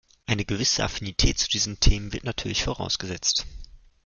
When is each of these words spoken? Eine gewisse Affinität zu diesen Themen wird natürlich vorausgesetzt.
Eine 0.25 0.45
gewisse 0.45 0.83
Affinität 0.83 1.37
zu 1.37 1.47
diesen 1.47 1.79
Themen 1.79 2.11
wird 2.11 2.23
natürlich 2.23 2.63
vorausgesetzt. 2.63 3.45